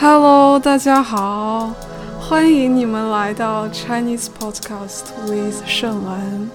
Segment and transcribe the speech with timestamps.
[0.00, 1.74] Hello，大家好，
[2.20, 6.48] 欢迎你们来到 Chinese Podcast with 盛文。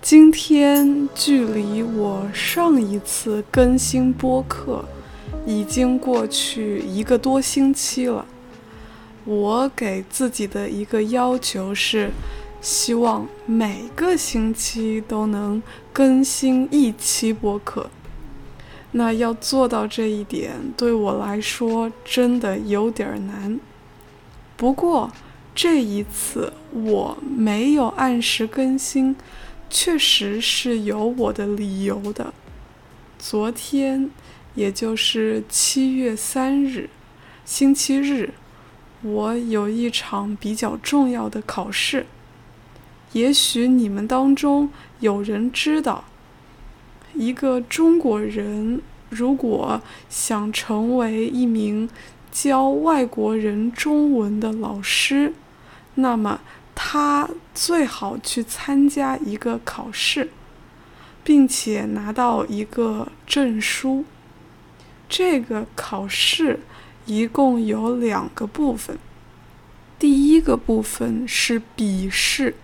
[0.00, 4.82] 今天距离我上一次更新播客
[5.44, 8.24] 已经过去一个多星期了。
[9.26, 12.12] 我给自己的一个要求是，
[12.62, 15.62] 希望每个星期都能
[15.92, 17.90] 更新一期播客。
[18.96, 23.58] 那要做到这一点，对我来说真的有点难。
[24.56, 25.10] 不过
[25.52, 29.16] 这一次我没有按时更新，
[29.68, 32.32] 确实是有我的理由的。
[33.18, 34.10] 昨天，
[34.54, 36.88] 也就是七月三日，
[37.44, 38.34] 星期日。
[39.02, 42.06] 我有一场比较重要的考试，
[43.12, 46.04] 也许你们当中有人知道，
[47.14, 51.88] 一个中国人如果想成为一名
[52.30, 55.32] 教外国人中文的老师，
[55.94, 56.40] 那么
[56.74, 60.30] 他最好去参加一个考试，
[61.22, 64.04] 并且拿到一个证书。
[65.08, 66.60] 这个考试。
[67.06, 68.98] 一共有两个部分，
[69.98, 72.54] 第一个部分是笔试，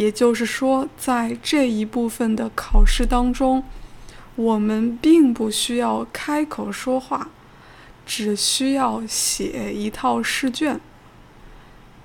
[0.00, 3.62] 也就是说，在这一部分的考试当中，
[4.34, 7.28] 我们并不需要开口说话，
[8.06, 10.80] 只需要写一套试卷。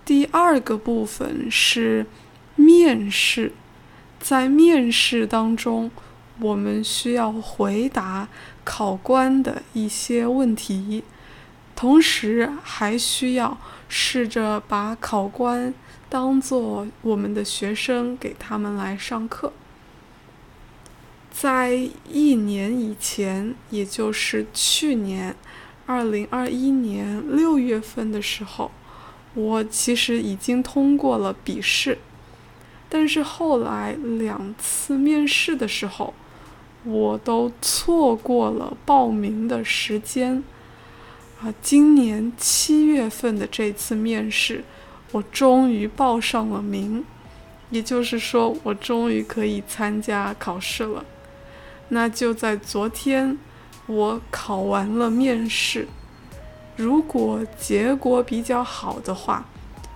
[0.03, 2.05] 第二个部分是
[2.57, 3.53] 面试，
[4.19, 5.89] 在面试当中，
[6.41, 8.27] 我们需要回答
[8.65, 11.05] 考官的一些问题。
[11.77, 13.57] 同时还需要
[13.87, 15.73] 试着把考官
[16.09, 19.51] 当做我们的学生，给他们来上课。
[21.31, 25.35] 在一年以前，也就是去年
[25.85, 28.71] 二零二一年六月份的时候，
[29.33, 31.97] 我其实已经通过了笔试，
[32.87, 36.13] 但是后来两次面试的时候，
[36.85, 40.41] 我都错过了报名的时间。
[41.41, 44.63] 啊，今年七月份的这次面试，
[45.15, 47.01] 我终于报上了名，
[47.69, 51.05] 也就是说，我终于可以参加考试了。
[51.87, 53.37] 那就在昨天，
[53.87, 55.87] 我考完了面试。
[56.75, 59.45] 如果结果比较好的话，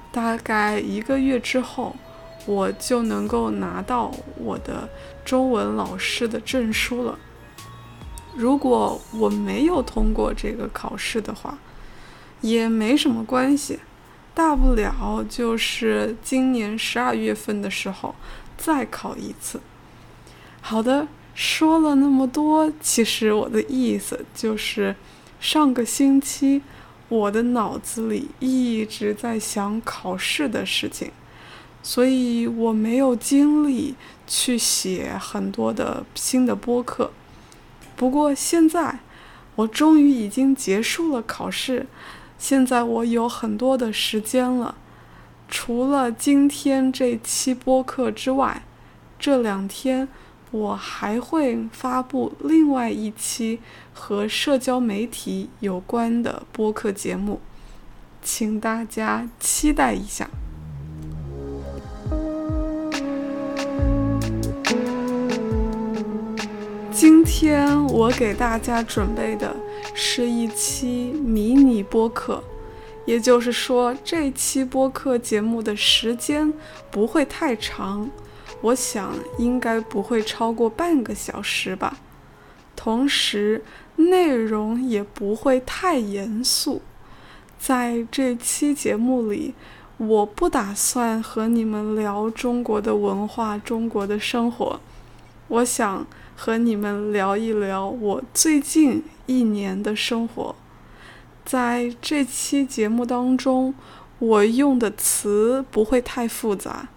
[0.10, 1.94] 大概一个月之后，
[2.46, 4.88] 我就能够拿到我的
[5.26, 7.20] 中文老师的证书了。
[8.38, 11.58] 如果我没有通过这个考试的话，
[12.40, 13.80] 也没什么关系，
[14.40, 18.16] 大不了就是今年十二月份的时候
[18.58, 19.60] 再考一次。
[20.62, 24.96] 好的，说了那么多，其实我的意思就是，
[25.42, 26.62] 上个星期
[27.10, 31.12] 我的脑子里一直在想考试的事情，
[31.84, 33.94] 所以我没有精力
[34.26, 37.12] 去写很多的新的播客。
[37.98, 39.00] 不过现在，
[39.56, 41.88] 我终于已经结束了考试，
[42.40, 44.74] 现在我有很多的时间了。
[45.48, 48.64] 除了今天这期播客之外，
[49.20, 50.08] 这两天
[50.52, 53.60] 我还会发布另外一期
[53.94, 57.42] 和社交媒体有关的播客节目，
[58.22, 60.30] 请大家期待一下。
[66.92, 69.56] 今天我给大家准备的
[69.94, 72.44] 是一期迷你播客，
[73.06, 76.54] 也就是说，这期播客节目的时间
[76.90, 78.10] 不会太长，
[78.62, 81.98] 我想应该不会超过半个小时吧。
[82.76, 83.64] 同时，
[83.96, 86.82] 内容也不会太严肃。
[87.60, 89.54] 在这期节目里，
[89.98, 94.80] 我不打算和你们聊中国的文化、中国的生活，
[95.48, 96.08] 我想。
[96.42, 100.56] 和你们聊一聊我最近一年的生活。
[101.46, 103.76] 在这期节目当中，
[104.18, 106.90] 我用的词不会太复杂。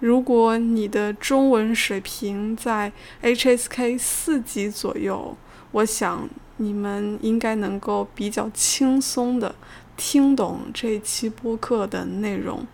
[0.00, 2.90] 如果你的中文水平在
[3.22, 5.36] HSK 四级左右，
[5.70, 9.54] 我想你们应该能够比较轻松的
[9.96, 12.66] 听懂这期播客的内容。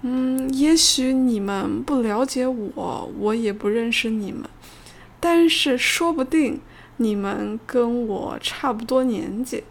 [0.00, 4.48] 嗯，也许你们不了解我，我也不认识你们。
[5.20, 6.60] 但是说不定
[6.96, 9.64] 你们跟我差不多年纪，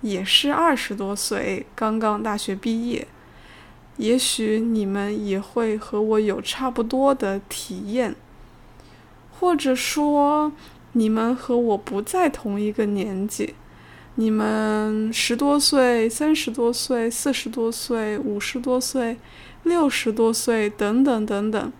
[0.00, 3.06] 也是二十多岁，刚刚大学毕业，
[3.98, 8.14] 也许你们也会和我有差不多的体验，
[9.38, 10.52] 或者说
[10.92, 13.54] 你们和我不在同一个年纪，
[14.14, 19.18] 你们十多岁、三十多岁、四十多岁、五十多岁、
[19.64, 21.72] 六十多岁等等等等。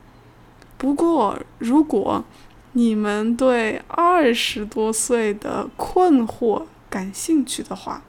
[0.76, 2.24] 不过，如果
[2.72, 8.02] 你们对二十多岁的困惑感兴趣的话，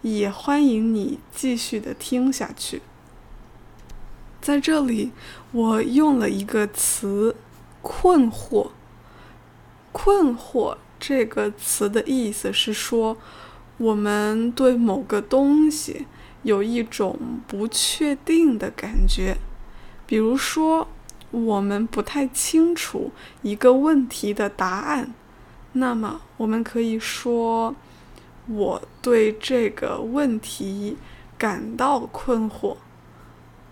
[0.00, 2.80] 也欢迎你继续的听下去。
[4.40, 5.12] 在这里，
[5.52, 7.36] 我用了一个词
[7.82, 8.70] “困惑”。
[9.92, 13.18] 困惑这个词的意思是说，
[13.76, 16.06] 我们对某个东西
[16.42, 19.36] 有一种不确定的感觉。
[20.06, 20.88] 比如说，
[21.32, 23.10] 我们不太清楚
[23.42, 25.12] 一个问题的答案，
[25.72, 27.74] 那么我们可以说。
[28.48, 30.96] 我对这个问题
[31.38, 32.76] 感到困惑，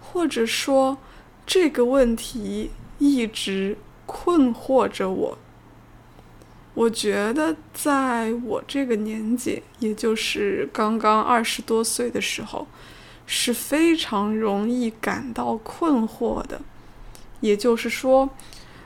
[0.00, 0.96] 或者说
[1.44, 2.70] 这个问题
[3.00, 3.76] 一直
[4.06, 5.38] 困惑着我。
[6.74, 12.68] 我觉得在我这个年纪，也就是刚刚二十多岁的时候，
[13.26, 16.62] 是非常容易感到困惑的。
[17.40, 18.28] 也就是说，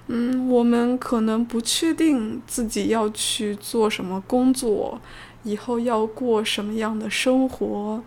[0.06, 5.00] 嗯，我们可能不确定自己要去做什么工作。
[5.42, 8.02] 以后要过什么样的生活，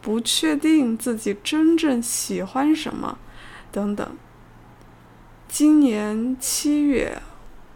[0.00, 3.18] 不确定自己真正喜欢什么，
[3.70, 4.08] 等等。
[5.46, 7.20] 今年七月，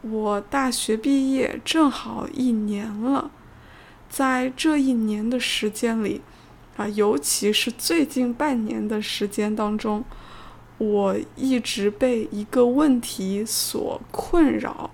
[0.00, 3.30] 我大学毕业正好一年了，
[4.08, 6.22] 在这一年的时间里，
[6.78, 10.02] 啊，尤其是最近半年的时间当中，
[10.82, 14.90] 我一直被一个问题所困扰，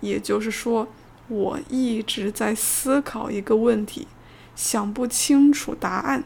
[0.00, 0.88] 也就是说。
[1.32, 4.08] 我一直在思考一个问题，
[4.56, 6.24] 想不清楚答案。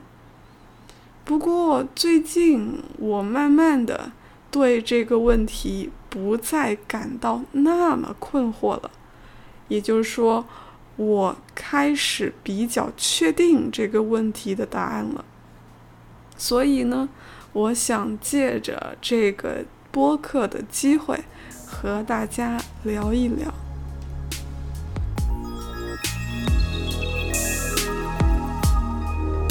[1.26, 4.12] 不过最近我慢慢的
[4.50, 8.90] 对这个问题不再感到那么困惑了，
[9.68, 10.46] 也就是说，
[10.96, 15.22] 我开始比较确定这个问题的答案了。
[16.38, 17.10] 所以呢，
[17.54, 21.16] 我想借着这个播客的机会
[21.64, 23.54] 和大家聊一聊。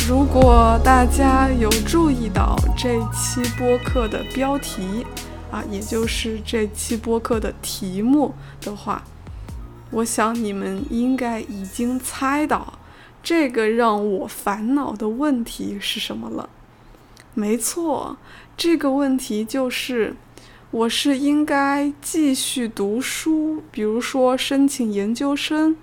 [0.05, 5.05] 如果大家有注意到这期播客的标题，
[5.49, 9.01] 啊，也就是这期播客的题目的话，
[9.91, 12.73] 我想你们应该已经猜到
[13.23, 16.49] 这个让我烦恼的问题是什么了。
[17.35, 18.17] 没错，
[18.55, 20.15] 这个问题就是：
[20.69, 25.75] 我是应该继续读书，比如说申请研究生，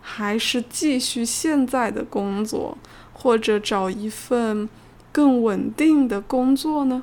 [0.00, 2.76] 还是继续现在的工作？
[3.12, 4.68] 或者找一份
[5.10, 7.02] 更稳定的工作呢？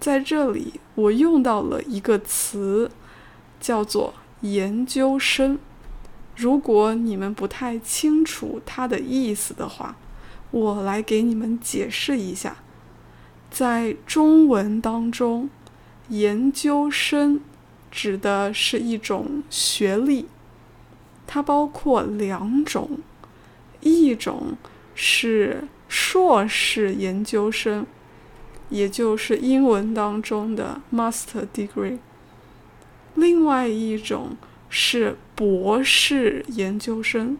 [0.00, 2.90] 在这里，我用到了一个词，
[3.60, 5.58] 叫做“研究生”。
[6.34, 9.96] 如果你们不太清楚它的意思的话，
[10.50, 12.56] 我来给你们解释一下。
[13.50, 15.48] 在中文当中
[16.10, 17.40] ，“研究生”
[17.90, 20.26] 指的是一种学历，
[21.26, 22.98] 它包括两种，
[23.80, 24.56] 一种。
[24.98, 27.84] 是硕士研究生，
[28.70, 31.98] 也就是英文当中的 master degree。
[33.14, 34.38] 另外一种
[34.70, 37.36] 是博士研究生，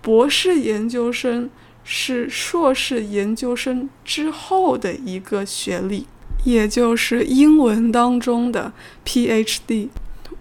[0.00, 1.50] 博士研究生
[1.84, 6.06] 是硕士研究生之后的一个学历，
[6.44, 8.72] 也就是英文当中的
[9.04, 9.88] PhD。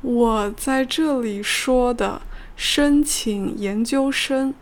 [0.02, 2.22] 我在这里说的
[2.56, 4.54] 申请研究生。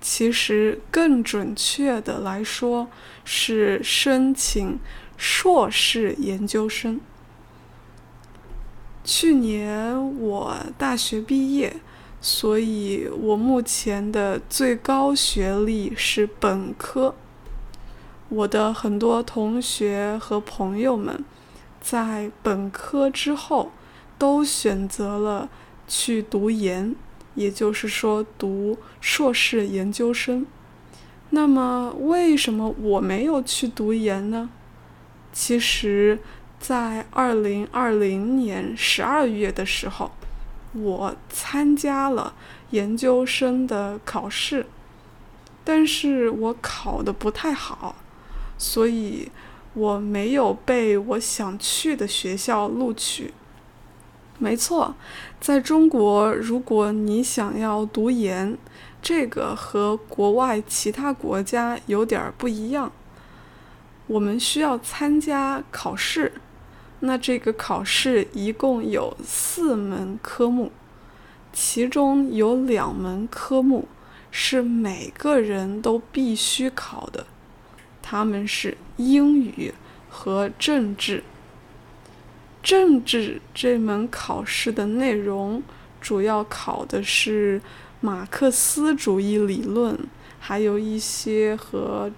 [0.00, 2.86] 其实更准确的来说，
[3.24, 4.78] 是申请
[5.16, 7.00] 硕士研究生。
[9.02, 11.74] 去年我大学毕业，
[12.20, 17.14] 所以我目前的最高学历是本科。
[18.28, 21.24] 我的很多同学和朋友们，
[21.80, 23.70] 在本科之后，
[24.18, 25.48] 都选择了
[25.86, 26.94] 去读研。
[27.34, 30.44] 也就是说，读硕士研究生。
[31.30, 34.50] 那么，为什么我没有去读研呢？
[35.32, 36.18] 其实，
[36.58, 40.10] 在二零二零年十二月的时候，
[40.72, 42.34] 我参加了
[42.70, 44.66] 研究生的考试，
[45.64, 47.96] 但是我考的不太好，
[48.56, 49.30] 所以
[49.74, 53.32] 我没有被我想去的学校录取。
[54.38, 54.94] 没错，
[55.40, 58.56] 在中国，如果你想要读研，
[59.02, 62.92] 这个和国外其他国家有点不一样。
[64.06, 66.32] 我们需要参加考试，
[67.00, 70.72] 那这个考试一共有四门科目，
[71.52, 73.86] 其中有两门科目
[74.30, 77.26] 是每个人都必须考的，
[78.02, 79.72] 他们是英语
[80.08, 81.22] 和政治。
[82.62, 85.62] 政治这门考试的内容
[86.00, 87.62] 主要考的是
[88.00, 89.96] 马克思主义理论，
[90.40, 92.10] 还有一些和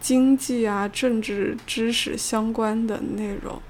[0.00, 3.62] 经济啊、政治知识相关的内容。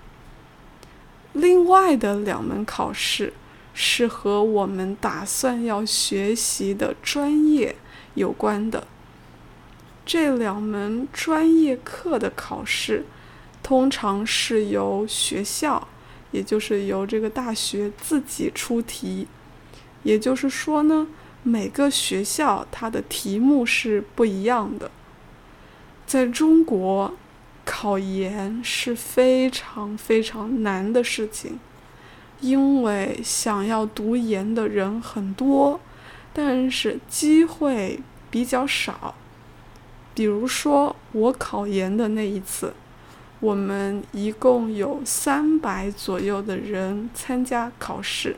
[1.38, 3.33] 另外的两门考试
[3.73, 7.76] 是和我们打算要学习的专业
[8.14, 8.88] 有关的。
[10.04, 13.04] 这两门专业课的考试
[13.62, 15.87] 通常是由学校，
[16.33, 19.28] 也就是由这个大学自己出题。
[20.02, 21.07] 也就是说呢，
[21.45, 24.90] 每个学校它的题目是不一样的。
[26.04, 27.14] 在中国。
[27.71, 31.61] 考研是非常非常难的事情，
[32.41, 35.79] 因为想要读研的人很多，
[36.33, 39.15] 但是机会比较少。
[40.15, 42.73] 比如说我考研的那一次，
[43.39, 48.37] 我们一共有三百左右的人参加考试，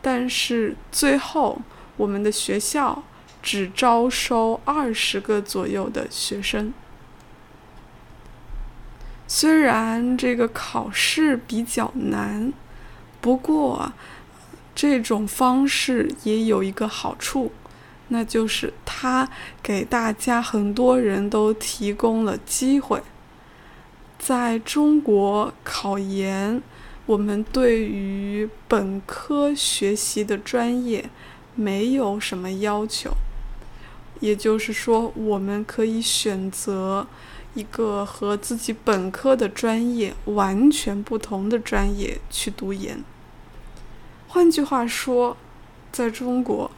[0.00, 1.60] 但是最后
[1.96, 3.02] 我们的学校
[3.42, 6.72] 只招收二十个左右的学生。
[9.30, 12.50] 虽然这个考试比较难，
[13.20, 13.92] 不过
[14.74, 17.52] 这种方式也有一个好处，
[18.08, 19.28] 那就是它
[19.62, 23.02] 给大家很多人都提供了机会。
[24.18, 26.62] 在中国考研，
[27.04, 31.10] 我们对于本科学习的专业
[31.54, 33.10] 没有什么要求，
[34.20, 37.06] 也就是说，我们可以选择。
[37.58, 43.02] 一个和自己本科的专业完全不同的专业去读研。
[44.28, 45.36] 换句话说，
[45.90, 46.70] 在中国，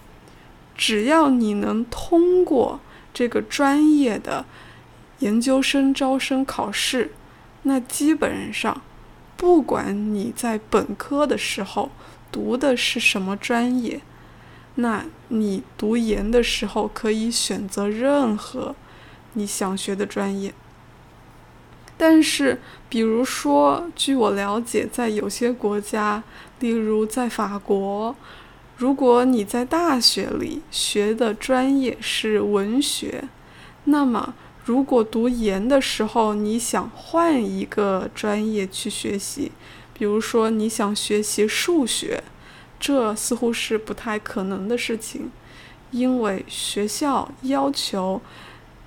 [0.75, 2.81] 只要你能通过
[3.13, 4.47] 这个专业的
[5.19, 7.13] 研究生招生考试，
[7.65, 8.81] 那基本上，
[9.37, 11.91] 不管你在本科的时候
[12.33, 14.01] 读的是什么专业，
[14.77, 18.75] 那你读研的时候可以选择任何
[19.35, 20.55] 你想学的专业。
[22.03, 26.23] 但是，比如说，据我了解，在有些国家，
[26.61, 28.17] 例如在法国，
[28.79, 33.25] 如果你在大学里学的专业是文学，
[33.85, 34.33] 那么
[34.65, 39.53] 如果读研的时候你想换一个专业去学习，
[39.93, 42.25] 比如说你想学习数学，
[42.79, 45.31] 这似乎是不太可能的事情，
[45.91, 48.23] 因为学校要求。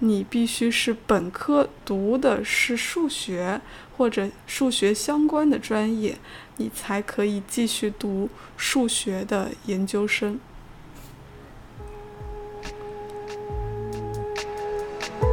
[0.05, 3.61] 你必须是本科读的是数学
[3.95, 6.17] 或者数学相关的专业，
[6.57, 10.37] 你才可以继续读数学的研究生。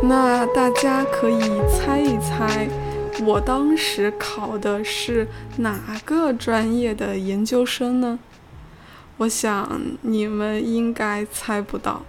[0.04, 2.68] 那大家可以猜一猜，
[3.24, 8.20] 我当时考的是哪个专业的研究生呢？
[9.16, 12.04] 我想你们应该猜不到。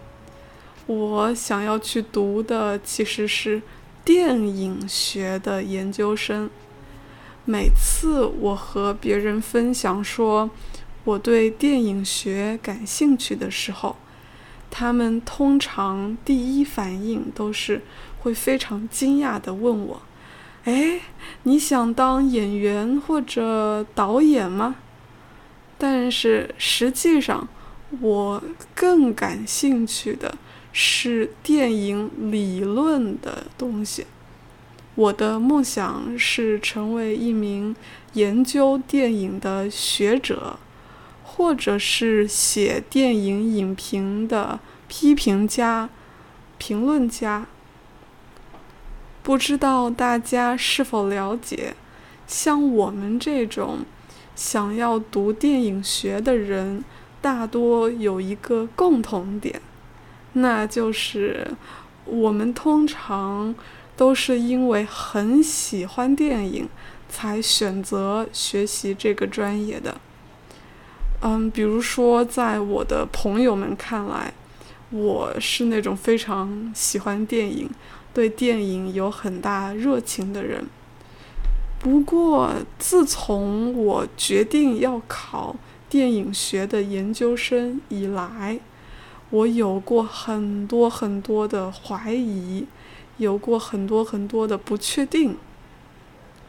[0.92, 3.62] 我想要去读的其实是
[4.04, 6.50] 电影学的研究生。
[7.46, 10.50] 每次我和别人分享说
[11.06, 13.96] 我对电影学感兴趣的时候，
[14.70, 17.84] 他们通常第一反应都是
[18.20, 20.02] 会非常惊讶地问我
[20.66, 21.00] ：“哎，
[21.44, 24.76] 你想当演员或者导演吗？”
[25.80, 27.48] 但是实际上，
[28.02, 28.44] 我
[28.76, 30.36] 更感兴趣的。
[30.72, 34.06] 是电影理论的东西。
[34.96, 37.76] 我的梦想是成为一名
[38.14, 40.60] 研究电影的学者，
[41.24, 45.90] 或者是写电影影评的批评家、
[46.58, 47.48] 评论家。
[49.24, 51.76] 不知道大家是否了解，
[52.28, 53.80] 像我们这种
[54.36, 56.84] 想要读电影学的人，
[57.22, 59.62] 大多有一个共同点。
[60.34, 61.48] 那就是
[62.06, 63.54] 我们通常
[63.96, 66.68] 都是因为很喜欢电影
[67.10, 69.96] 才选择学习这个专业的。
[71.22, 74.34] 嗯，比如说，在我的朋友们看来，
[74.90, 77.70] 我是那种非常喜欢电影、
[78.14, 80.66] 对电影有很大热情的人。
[81.78, 85.56] 不过，自从我决定要考
[85.90, 88.60] 电影学的研究生以来，
[89.32, 92.68] 我有过很多很多的怀疑，
[93.18, 95.38] 有过很多很多的不确定。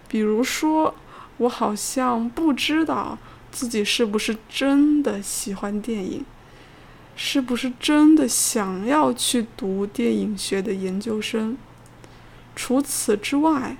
[0.08, 0.94] 比如说，
[1.38, 3.16] 我好像不知道
[3.50, 6.24] 自己是不是真的喜欢电影，
[7.16, 11.56] 是不是真的想要去读电影学的研究生。
[12.54, 13.76] 除此之外，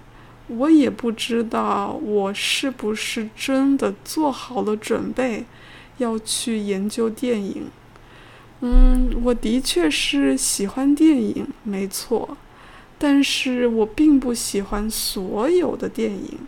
[0.46, 5.44] 我也不知道我是不是真的做好了准备
[5.98, 7.64] 要去研究电影。
[8.64, 12.36] 嗯，我的确是喜欢电影，没错，
[12.96, 16.38] 但是我并不喜欢所有的电影。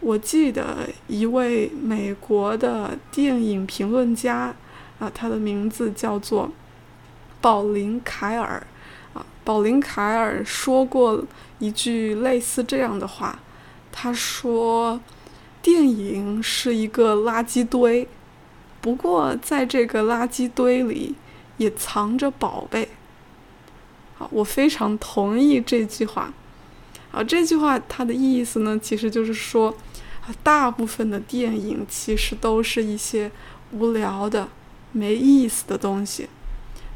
[0.00, 4.54] 我记得一位美国的电影评论家，
[4.98, 6.52] 啊，他的名字叫做
[7.40, 8.62] 宝林凯尔，
[9.14, 11.24] 啊，宝林凯尔说过
[11.58, 13.38] 一句类似这样的话，
[13.90, 15.00] 他说，
[15.62, 18.06] 电影是一个垃圾堆。
[18.84, 21.14] 不过，在这个垃圾堆里
[21.56, 22.86] 也藏着宝贝。
[24.18, 26.34] 好，我非常同意这句话。
[27.10, 29.74] 好，这句话它的意思呢，其实就是说，
[30.42, 33.30] 大部分的电影其实都是一些
[33.72, 34.50] 无聊的、
[34.92, 36.28] 没意思的东西，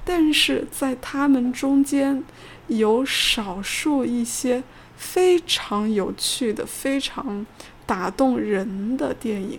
[0.05, 2.23] 但是在它们中间
[2.67, 4.63] 有少数一些
[4.99, 7.47] 非常有趣的、非常
[7.87, 9.59] 打动人的电影。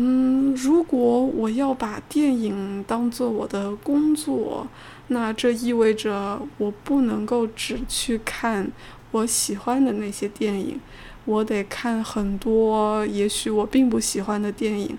[0.00, 4.68] 嗯，如果我要把电影当做我的工作，
[5.08, 8.70] 那这意味着我不能够只去看
[9.10, 10.78] 我喜欢的那些电影，
[11.24, 14.96] 我得看很多也许我并不喜欢的电影。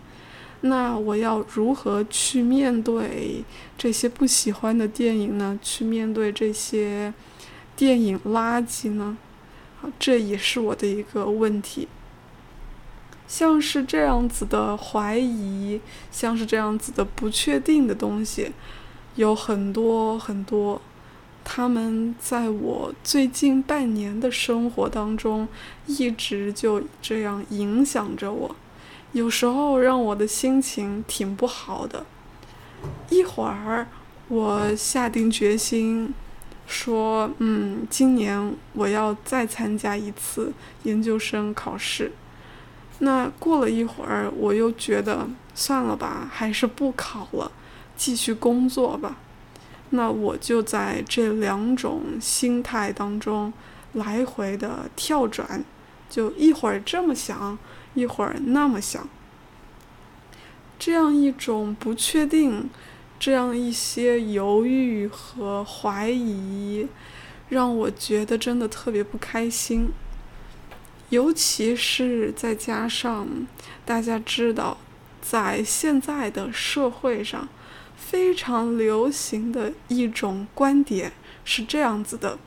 [0.62, 3.42] 那我要如何去面对
[3.78, 5.58] 这些不喜欢的电影呢？
[5.62, 7.14] 去面对这些
[7.78, 9.18] 电影垃圾呢？
[9.80, 11.88] 好，这也是我的一个问题。
[13.30, 15.80] 像是这样子的怀疑，
[16.12, 18.52] 像是这样子的不确定的东西，
[19.16, 20.82] 有很多很多。
[21.46, 25.48] 他们在我最近半年的生活当中，
[25.86, 28.56] 一直就这样影响着我。
[29.14, 32.06] 有时候让我的心情挺不好的。
[33.10, 33.88] 一会儿
[34.28, 36.14] 我下定决心
[36.68, 40.52] 说：“嗯，今年我要再参加一次
[40.84, 42.12] 研究生考试。”
[43.00, 47.52] 那过了一会儿，我又觉得算了吧，还是不考了，
[47.96, 49.18] 继续工作吧。
[49.92, 53.52] 那我就在这两种心态当中
[53.94, 55.64] 来回的跳转，
[56.10, 57.58] 就一会儿这么想，
[57.94, 59.08] 一会儿那么想。
[60.78, 62.70] 这样一种不确定，
[63.20, 66.88] 这样一些犹豫和怀疑，
[67.50, 69.90] 让我觉得真的特别不开心。
[71.10, 73.28] 尤其是再加上，
[73.84, 74.78] 大家知道，
[75.22, 77.50] 在现在的社会上，
[77.98, 81.12] 非常流行的一种观点
[81.44, 82.38] 是这样子的：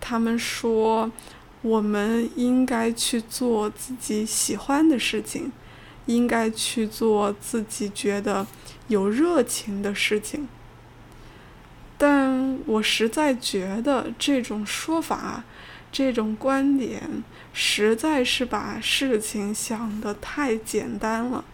[0.00, 1.12] 他们说，
[1.60, 5.52] 我们应该去做自己喜欢的事情，
[6.06, 8.46] 应该去做自己觉得
[8.88, 10.48] 有热情的事情。
[11.98, 15.44] 但我实在觉得这种说法。
[15.92, 21.44] 这种观点实在是把事情想得太简单了。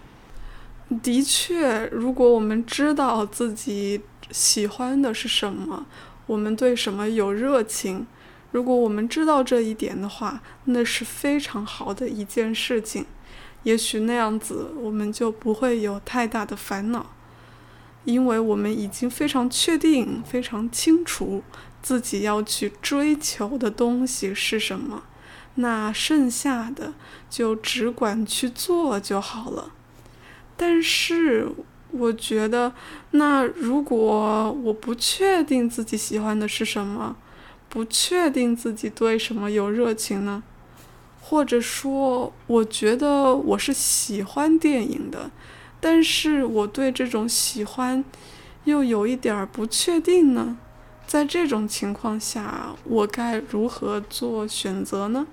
[1.02, 5.86] 的确，如果我们知道自己喜欢的是什么，
[6.26, 8.06] 我们对什么有热情，
[8.52, 13.04] 如果我们知道这一点的话，那是非常好的一件事情。
[13.64, 17.10] 也许那样子，我们就不会有太大的烦恼，
[18.04, 21.42] 因为我们已经非常确定、非常清楚。
[21.86, 25.04] 自己要去追求的东西是什么？
[25.54, 26.94] 那剩下的
[27.30, 29.70] 就只管去做就好了。
[30.56, 31.48] 但是
[31.92, 32.72] 我觉得，
[33.12, 37.14] 那如果我不确定自己喜欢的是什么，
[37.68, 40.42] 不确定自己对什么有热情呢？
[41.20, 45.30] 或者说，我觉得我是喜欢电影的，
[45.80, 48.04] 但是我对这种喜欢
[48.64, 50.58] 又有一点不确定呢？
[51.06, 55.26] 在这种情况下，我该如何做选择呢？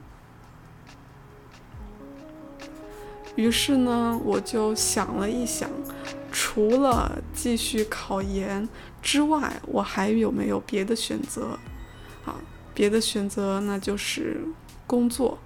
[3.35, 5.67] 于是呢，我就想了一想，
[6.31, 8.69] 除了继续考研
[9.01, 11.57] 之外，我还有没有别的选择？
[12.23, 12.35] 啊，
[12.75, 14.41] 别的选择那就是
[14.85, 15.39] 工作。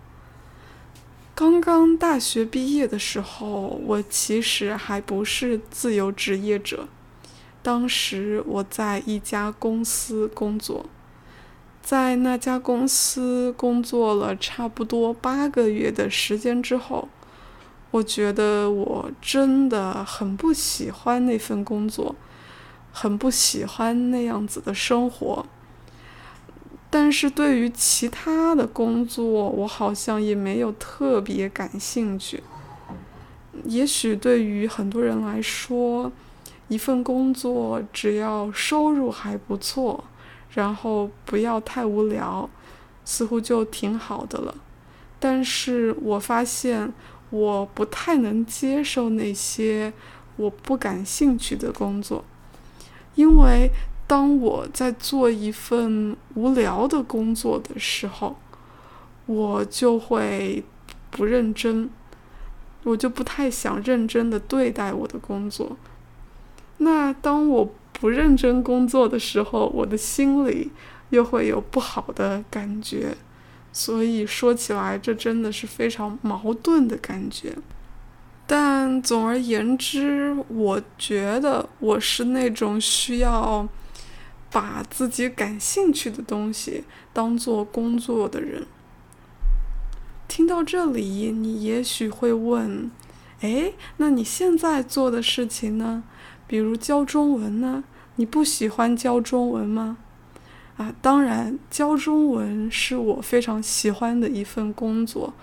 [1.33, 6.89] 刚刚大学毕业的时候，我其实还不是自由职业者。
[7.67, 10.85] 当时我在一家公司工作，
[11.81, 17.09] 在那家公司工作了差不多八个月的时间之后，
[17.91, 22.15] 我觉得我真的很不喜欢那份工作，
[22.93, 25.45] 很不喜欢那样子的生活。
[26.89, 32.41] 但是对于其他的工作，我好像也没有特别感兴趣。
[33.65, 36.09] 也许对于很多人来说，
[36.67, 40.03] 一份工作只要收入还不错，
[40.53, 42.49] 然后不要太无聊，
[43.05, 44.53] 似乎就挺好的了。
[45.19, 46.93] 但是我发现
[47.29, 49.91] 我不太能接受那些
[50.35, 52.23] 我不感兴趣的工作，
[53.15, 53.69] 因为
[54.05, 58.35] 当我在做一份无聊的工作的时候，
[59.25, 60.63] 我就会
[61.09, 61.89] 不认真，
[62.83, 65.75] 我就不太想认真的对待我的工作。
[66.77, 70.71] 那当我不认真工作的时候，我的心里
[71.09, 73.17] 又会有不好的感觉。
[73.73, 77.55] 所以说起来，这真的是非常矛盾的感觉。
[78.47, 83.67] 但总而言之，我觉得我是那种需要
[84.51, 88.65] 把自己感兴趣的东西当做工作的人。
[90.27, 92.89] 听到这里，你也许会问
[93.41, 96.03] ：“哎，那你现在做的事情呢？
[96.47, 97.83] 比如教中文呢？
[98.15, 99.97] 你不喜欢教中文吗？”
[100.77, 105.33] 啊，当然，教中文是我非常喜欢的一份工作，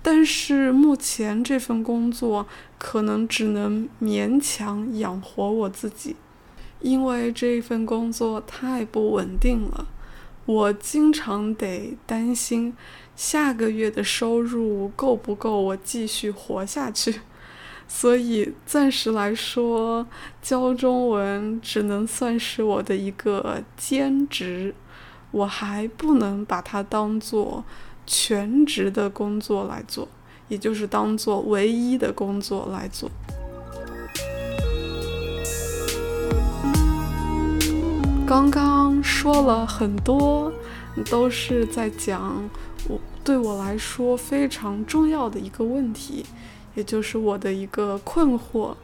[0.00, 2.46] 但是目前这份工作
[2.78, 6.14] 可能只能勉强养活我自己，
[6.80, 9.88] 因为这份工作太不稳定了，
[10.46, 12.72] 我经常得担心
[13.16, 17.20] 下个月的收入够不够我继续活下去。
[17.92, 20.06] 所以暂时来说，
[20.40, 24.72] 教中文只能算是我的一个兼职，
[25.32, 27.64] 我还不能把它当做
[28.06, 30.06] 全职的工作来做，
[30.46, 33.10] 也就是当做唯一的工作来做。
[38.24, 40.52] 刚刚说了很多，
[41.10, 42.48] 都是在讲
[42.88, 46.24] 我对我来说非常重要的一个问题。
[46.74, 48.74] 也就是我的一个困惑。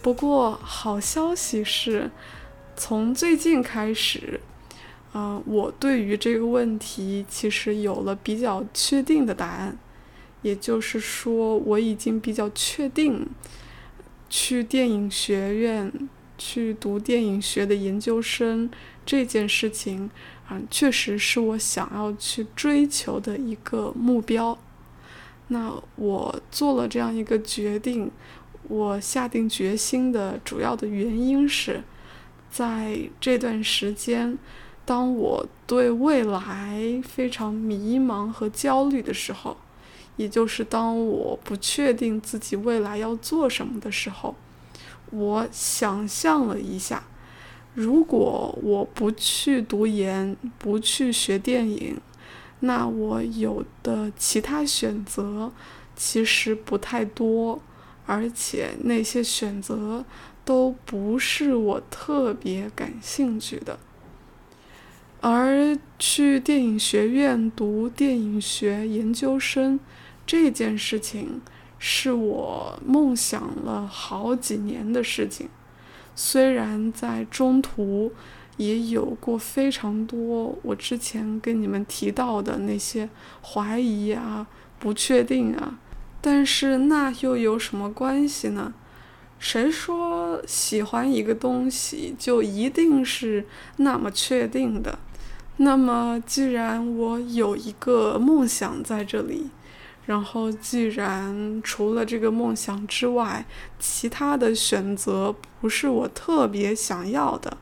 [0.00, 2.10] 不过好消息是，
[2.76, 4.40] 从最近开始，
[5.12, 9.76] 啊，我对于这个问题其实有了比较确定的答案。
[10.42, 13.26] 也就是说，我已经比较确定，
[14.30, 15.92] 去电影学院
[16.38, 18.70] 去读电影学的研究生
[19.04, 20.08] 这件事情，
[20.46, 24.56] 啊，确实是我想要去追求的一个目标。
[25.48, 28.10] 那我做了这样一个决定，
[28.68, 31.82] 我下定决心的主要的原因是，
[32.50, 34.38] 在这段时间，
[34.84, 39.56] 当我对未来非常迷茫和焦虑的时候，
[40.16, 44.34] 也就是当我不确定自己未来要做什么的时候，
[45.10, 47.04] 我想象了一下，
[47.72, 51.96] 如果我不去读研，不去学电影。
[52.60, 55.52] 那我有的其他选择
[55.94, 57.60] 其实不太多，
[58.06, 60.04] 而且那些选择
[60.44, 63.78] 都不是我特别感兴趣的。
[65.20, 69.78] 而去电影学院读电影学研究生
[70.26, 71.40] 这件事情，
[71.78, 75.48] 是我梦想了好几年的事情，
[76.14, 78.12] 虽然在中途。
[78.58, 83.08] 也有过非常多我之前跟你们提到的那些
[83.42, 84.46] 怀疑啊、
[84.78, 85.78] 不确定啊，
[86.20, 88.74] 但是那又有什么关系呢？
[89.38, 94.98] 谁说喜欢一个东西就一定是那么确定的？
[95.58, 99.50] 那么既然我有一个梦想在这里，
[100.06, 103.46] 然后既然除了这个梦想之外，
[103.78, 107.56] 其他的选择不是我特别想要的。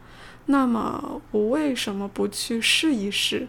[0.46, 3.48] 那么我为什么不去试一试，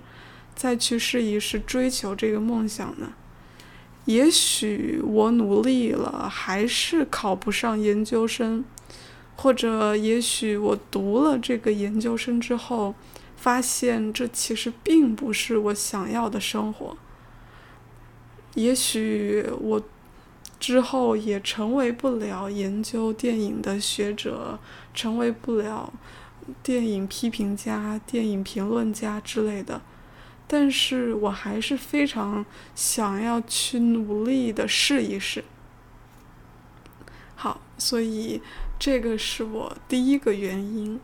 [0.55, 3.13] 再去试一试追求这个梦想呢？
[4.05, 8.63] 也许我努力了还是考不上研究生，
[9.35, 12.95] 或者也许我读了这个研究生之后，
[13.35, 16.97] 发现这其实并不是我想要的生活。
[18.55, 19.83] 也许我
[20.59, 24.57] 之后也成为不了研究电影的学者，
[24.93, 25.93] 成为不了。
[26.63, 29.81] 电影批评家、电影评论家之类的，
[30.47, 35.43] 但是我还是非常想要去努力的试一试。
[37.35, 38.41] 好，所以
[38.79, 40.99] 这个是我第一个原因。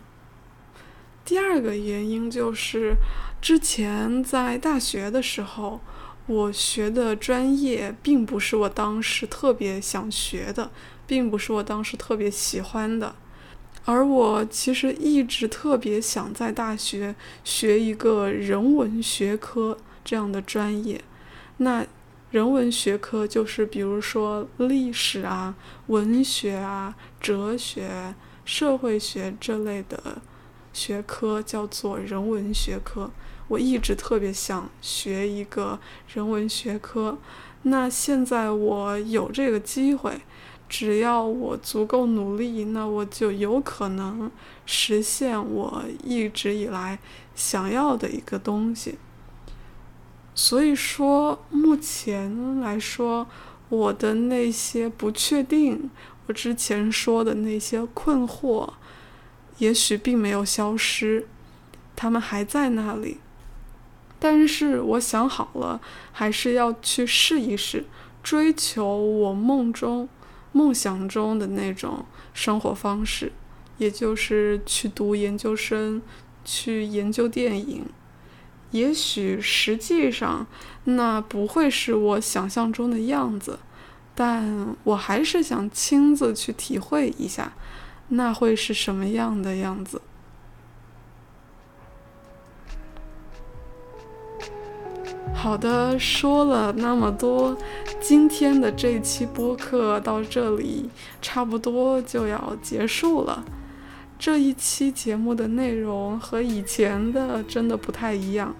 [1.25, 2.95] 第二个原因就是，
[3.41, 5.79] 之前在大学的时候，
[6.25, 10.71] 我学的专业并不是我当时特别想学的，
[11.06, 13.15] 并不是我当时特别喜欢的。
[13.86, 21.02] 而我其实一直特别想在大学学一个人文学科这样的专业，
[21.58, 21.86] 那
[22.32, 25.56] 人文学科就是比如说历史啊、
[25.88, 28.15] 文学啊、哲学、
[28.46, 30.22] 社会学这类的
[30.72, 33.12] 学科叫做人文学科。
[33.50, 35.78] 我一直特别想学一个
[36.13, 37.17] 人文学科，
[37.63, 40.22] 那现在我有这个机会，
[40.67, 44.32] 只要我足够努力，那我就有可能
[44.65, 46.97] 实现我一直以来
[47.36, 48.97] 想要的一个东西。
[50.36, 53.28] 所以说，目前来说，
[53.69, 55.91] 我的那些不确定，
[56.26, 58.69] 我之前说的那些困惑，
[59.60, 61.28] 也许并没有消失，
[61.95, 63.19] 他们还在那里。
[64.19, 65.80] 但是我想好了，
[66.12, 67.86] 还是要去试一试，
[68.23, 70.10] 追求我梦中、
[70.53, 73.33] 梦想中的那种生活方式，
[73.77, 76.01] 也就是去读研究生，
[76.45, 77.83] 去研究电影。
[78.71, 80.47] 也许实际上
[80.85, 83.59] 那不会是我想象中的样子，
[84.15, 87.53] 但我还是想亲自去体会一下，
[88.07, 90.01] 那会是什么样的样子。
[95.36, 97.58] 好的，说了那么多，
[98.00, 100.89] 今天的这期播客到这里
[101.22, 103.43] 差不多就要结束了。
[104.17, 108.56] 这一期节目的内容和以前的真的不太一样，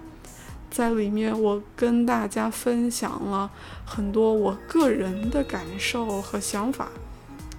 [0.70, 3.50] 在里面我跟大家分享了
[3.86, 6.90] 很多我个人的感受和想法，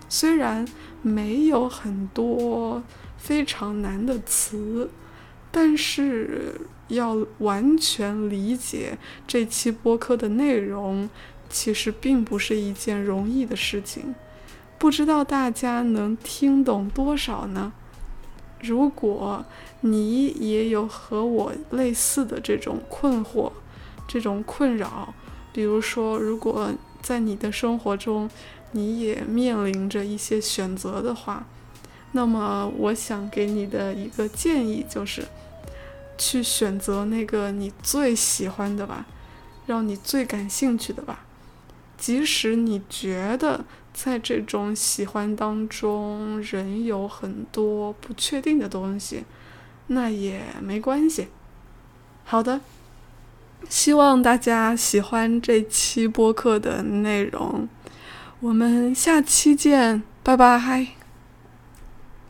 [0.08, 0.68] 虽然
[1.00, 2.82] 没有很多
[3.16, 4.90] 非常难的词。
[5.56, 11.08] 但是要完全理解这期播客的内容，
[11.48, 14.14] 其实并不是一件容易的事情。
[14.78, 17.72] 不知道大家能听懂多少呢？
[18.60, 19.44] 如果
[19.80, 23.50] 你也有和我类似的这种困惑、
[24.06, 25.14] 这种困扰，
[25.52, 26.70] 比如说，如果
[27.00, 28.28] 在你的生活中
[28.72, 31.46] 你也面临着一些选择的话，
[32.12, 35.26] 那么我想给你的一个建议就是。
[36.16, 39.06] 去选择那个你最喜欢的吧，
[39.66, 41.24] 让你最感兴趣的吧。
[41.96, 49.24] 即使你觉得在这种喜欢当中人有很多不确定的东西，
[49.86, 51.28] 那也没关系。
[52.24, 52.60] 好的，
[53.68, 57.68] 希望大家喜欢这期播客的内容。
[58.40, 61.03] 我们下期见，拜拜。